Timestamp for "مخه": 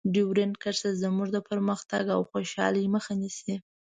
2.95-3.13